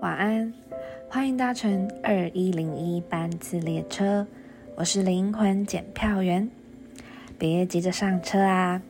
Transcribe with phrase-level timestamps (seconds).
[0.00, 0.52] 晚安，
[1.08, 4.26] 欢迎搭乘二一零一班次列车，
[4.76, 6.48] 我是灵魂检票员，
[7.38, 8.82] 别急着上车啊，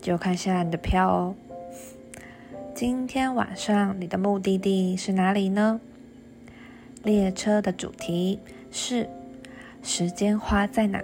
[0.00, 1.34] 就看下你的票哦。
[2.74, 5.80] 今天晚上你的目的地是哪里呢？
[7.02, 8.38] 列车的主题
[8.70, 9.08] 是
[9.82, 11.02] 时间花在哪，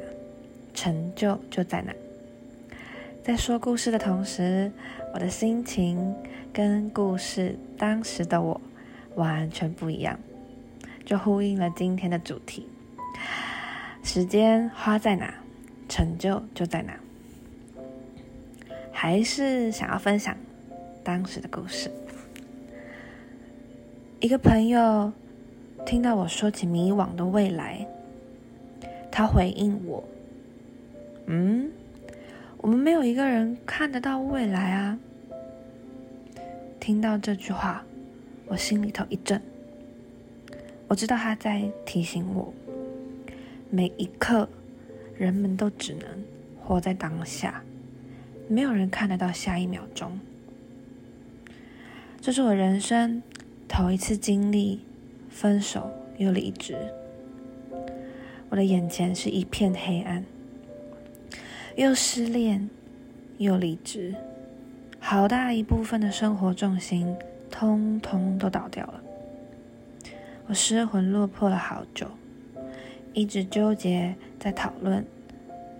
[0.75, 1.93] 成就就在哪。
[3.23, 4.71] 在说故事的同时，
[5.13, 6.15] 我的心情
[6.53, 8.61] 跟故事当时的我。
[9.19, 10.17] 完全不一样，
[11.05, 12.69] 就呼应了今天的主题：
[14.05, 15.35] 时间花在哪，
[15.89, 16.95] 成就就在哪。
[18.93, 20.37] 还是想要分享
[21.03, 21.91] 当时的故事。
[24.21, 25.13] 一个朋友
[25.85, 27.85] 听到我说起迷惘的未来，
[29.11, 30.05] 他回应我
[31.27, 31.73] ：“嗯，
[32.59, 34.97] 我们没有一个人看得到未来啊。”
[36.79, 37.85] 听到这句话。
[38.49, 39.41] 我心里头一震，
[40.89, 42.53] 我知道他在提醒我，
[43.69, 44.49] 每一刻，
[45.17, 46.25] 人们都只能
[46.59, 47.63] 活在当下，
[48.49, 50.19] 没有人看得到下一秒钟。
[52.23, 53.23] 这是我人生
[53.69, 54.81] 头一次经历
[55.29, 56.75] 分手又离职，
[58.49, 60.25] 我的眼前是一片黑暗，
[61.77, 62.71] 又失恋
[63.37, 64.15] 又离职，
[64.99, 67.15] 好大一部分的生活重心。
[67.59, 69.03] 通通都倒掉了，
[70.47, 72.07] 我失魂落魄了好久，
[73.13, 75.05] 一直纠结在讨论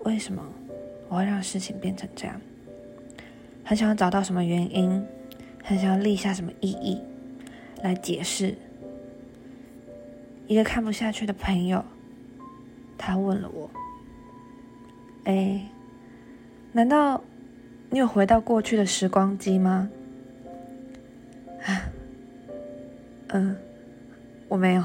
[0.03, 0.43] 为什么
[1.07, 2.35] 我会让事情变成这样，
[3.63, 5.01] 很想要找到什么原因，
[5.63, 7.01] 很想要立下什么意义
[7.81, 8.57] 来解释。
[10.47, 11.85] 一个看不下去的朋友，
[12.97, 13.69] 他问了我
[15.23, 15.61] ：“哎，
[16.73, 17.23] 难道
[17.89, 19.89] 你有回到过去的时光机吗？”
[23.29, 23.55] 嗯，
[24.47, 24.83] 我没有。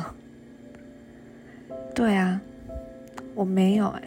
[1.94, 2.40] 对啊，
[3.34, 4.02] 我没有哎，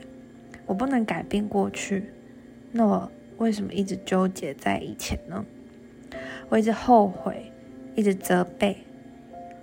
[0.65, 2.11] 我不能改变过去，
[2.71, 5.45] 那我为什么一直纠结在以前呢？
[6.49, 7.51] 我一直后悔，
[7.95, 8.77] 一直责备，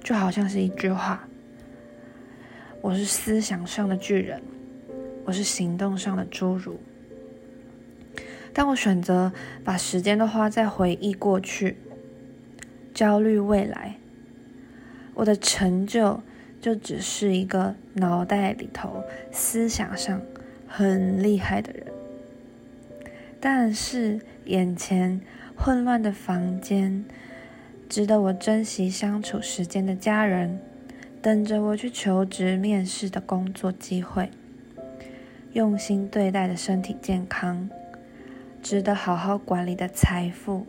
[0.02, 1.28] 就好像是一句话：
[2.80, 4.42] 我是思想上的巨人，
[5.24, 6.78] 我是行动上的侏儒。
[8.52, 9.32] 当我选择
[9.64, 11.76] 把时间都花在回忆过去，
[12.92, 13.96] 焦虑未来。
[15.14, 16.20] 我的成就
[16.60, 20.20] 就只是一个脑袋里头思想上
[20.66, 21.86] 很厉害的人，
[23.40, 25.20] 但是眼前
[25.56, 27.04] 混乱的房间，
[27.88, 30.58] 值得我珍惜相处时间的家人，
[31.22, 34.30] 等着我去求职面试的工作机会，
[35.52, 37.68] 用心对待的身体健康，
[38.62, 40.66] 值得好好管理的财富，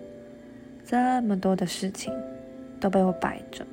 [0.85, 2.13] 这么多的事情
[2.79, 3.65] 都被我摆着。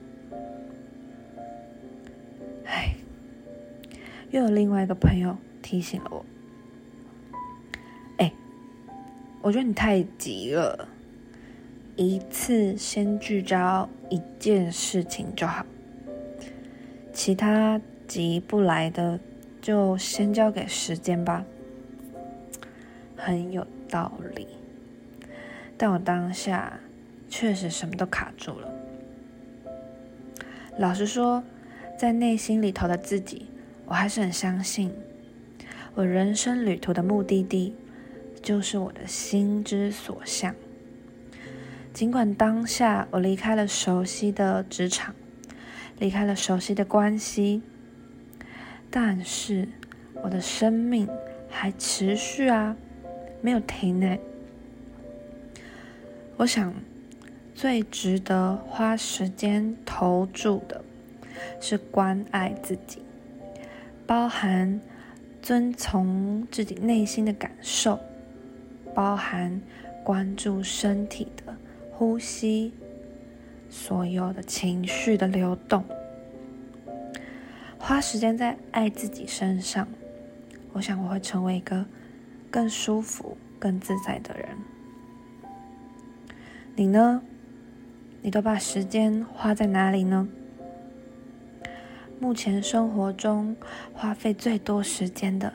[4.31, 6.25] 又有另外一个朋友提醒了我
[8.19, 8.33] ：“哎，
[9.43, 10.89] 我觉得你太急了，
[11.97, 15.67] 一次先聚焦一件事情就好，
[17.13, 19.21] 其他急不来的
[19.61, 21.45] 就先交给时间吧。”
[23.15, 24.49] 很有道理，
[25.77, 26.81] 但我当下
[27.29, 28.69] 确实什么都卡住了。
[30.77, 31.45] 老实说，
[32.03, 33.47] 在内心里头的自己。
[33.87, 34.91] 我还是很相信，
[35.95, 37.77] 我人生旅途的目的地
[38.43, 40.53] 就是我的心之所向。
[41.93, 45.15] 尽管当下我离开了熟悉的职场，
[46.01, 47.63] 离开了熟悉的关系，
[48.91, 49.69] 但是
[50.25, 51.09] 我的生命
[51.49, 52.77] 还持续啊，
[53.41, 54.19] 没有停呢。
[56.39, 56.75] 我想，
[57.55, 60.85] 最值得花时间投注的
[61.61, 63.03] 是关爱自己。
[64.07, 64.81] 包含
[65.41, 67.99] 遵从自己内心的感受，
[68.95, 69.61] 包含
[70.05, 71.57] 关注身体的
[71.93, 72.73] 呼吸，
[73.71, 75.85] 所有的情绪的流动，
[77.79, 79.89] 花时间在爱自己身上，
[80.73, 81.87] 我想我会成为一个
[82.51, 84.49] 更舒服、更自在的人。
[86.75, 87.23] 你呢？
[88.25, 90.29] 你都把时间花在哪里呢？
[92.23, 93.57] 目前生活中
[93.93, 95.53] 花费最多时间的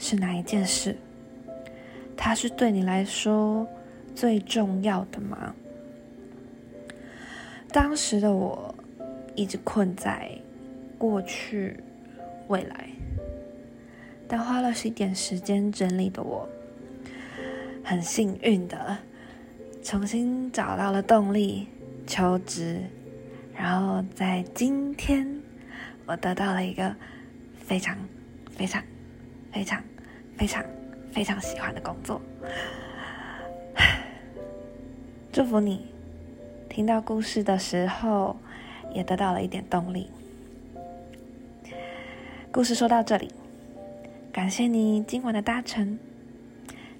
[0.00, 0.96] 是哪一件事？
[2.16, 3.64] 它是对你来说
[4.12, 5.54] 最重要的吗？
[7.68, 8.74] 当时的我
[9.36, 10.28] 一直困在
[10.98, 11.76] 过去、
[12.48, 12.88] 未来，
[14.26, 16.48] 但花了一点时间整理的我，
[17.84, 18.98] 很幸运的
[19.84, 21.68] 重新找到了动力，
[22.08, 22.80] 求职、
[23.54, 25.40] 然后在今天，
[26.06, 26.94] 我得到了一个
[27.64, 27.96] 非常、
[28.50, 28.82] 非常、
[29.52, 29.82] 非常、
[30.36, 30.64] 非常、
[31.12, 32.20] 非常喜欢的工作。
[35.32, 35.86] 祝福你，
[36.68, 38.36] 听到故事的时候
[38.92, 40.10] 也得到了一点动力。
[42.50, 43.30] 故事说到这里，
[44.30, 45.98] 感谢你今晚的搭乘，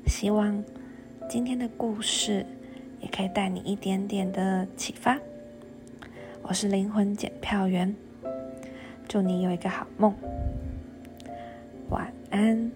[0.06, 0.64] 希望
[1.28, 2.46] 今天的故事
[3.00, 5.18] 也可以带你一点点的启发。
[6.40, 7.94] 我是灵魂检票员，
[9.12, 10.14] 祝你有一个好梦，
[11.90, 12.72] 晚安。